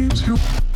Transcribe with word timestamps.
keeps 0.00 0.26
you. 0.26 0.69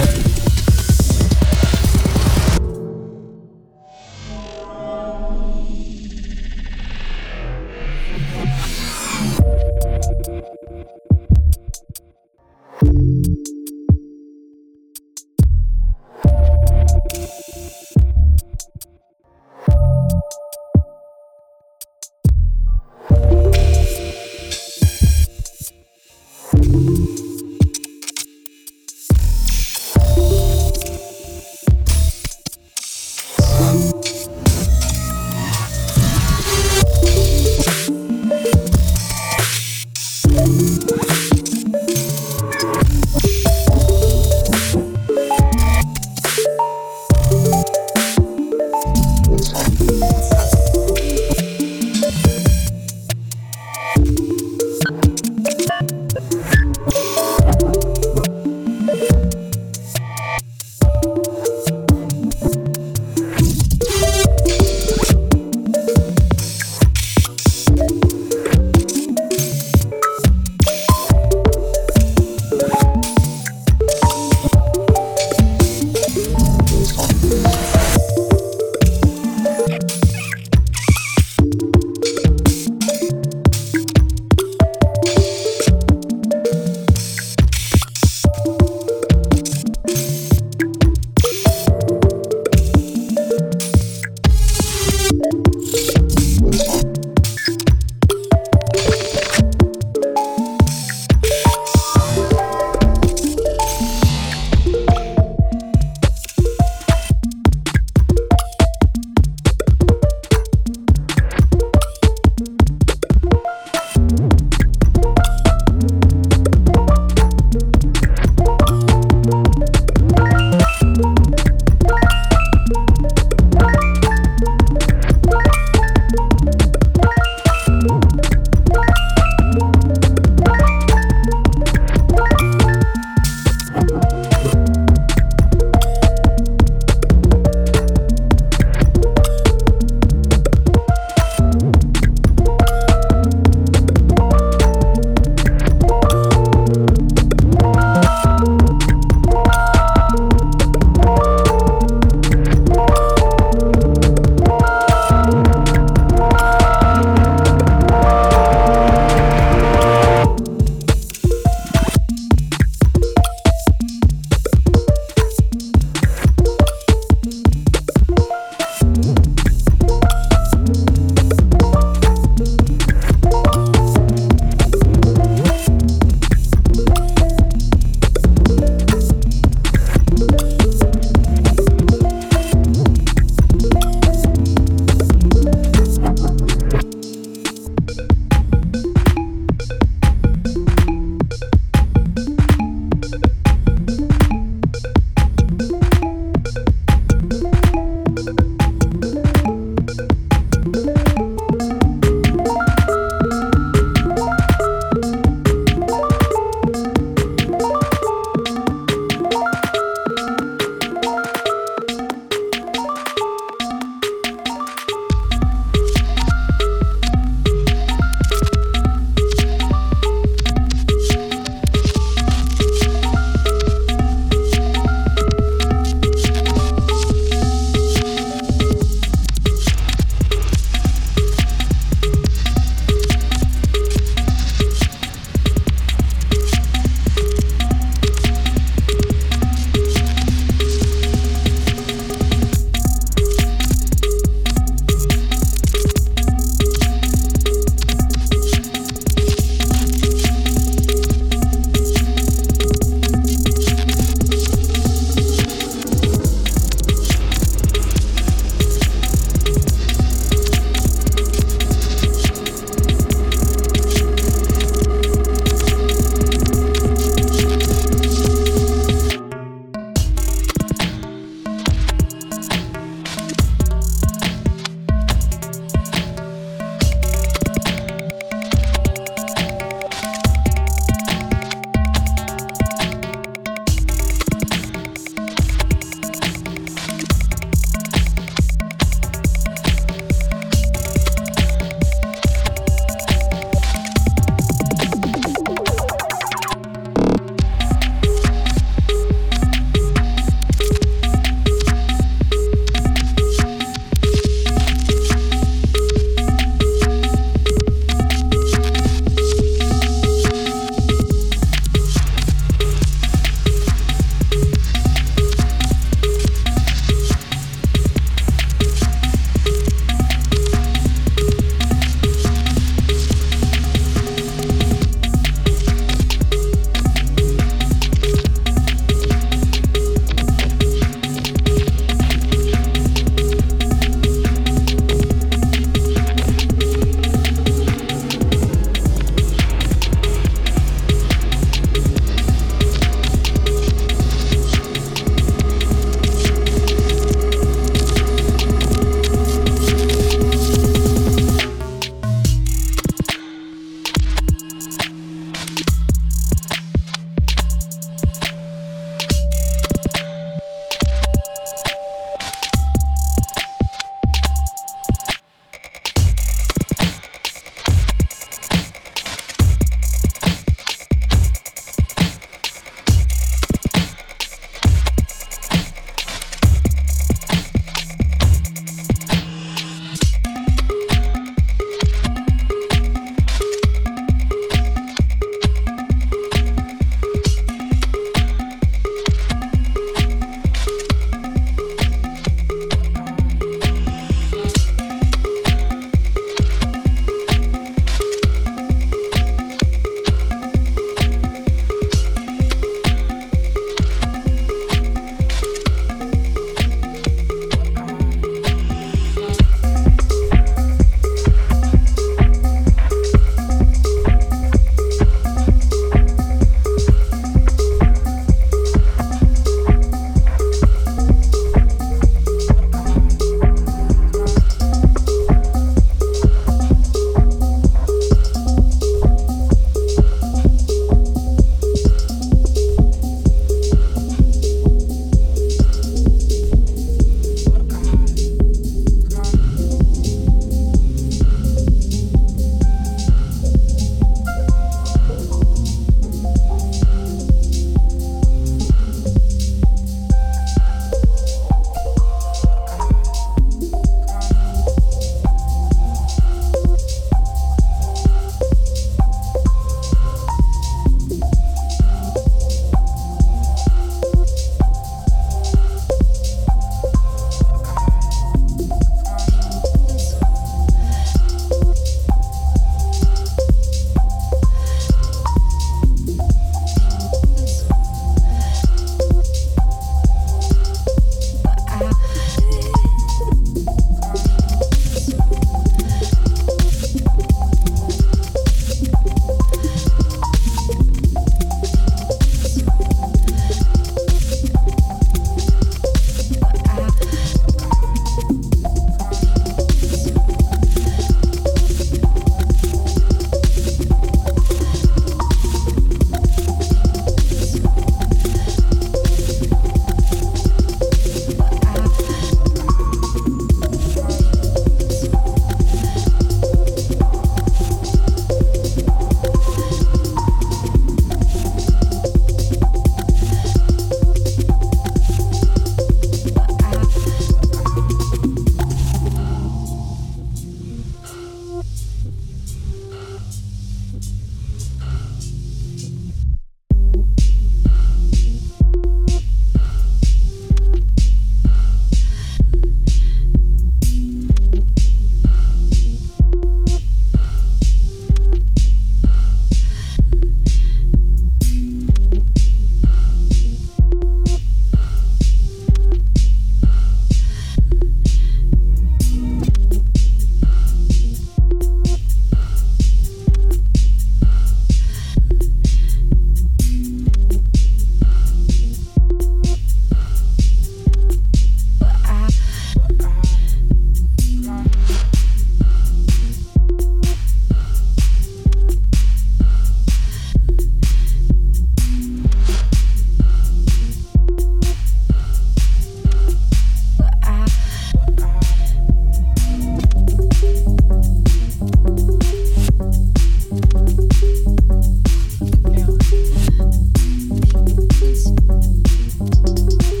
Records. 598.11 600.00